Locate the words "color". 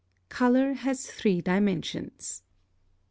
0.29-0.73